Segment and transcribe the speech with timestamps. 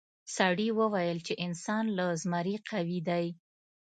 [0.35, 3.25] سړي وویل چې انسان له زمري قوي دی.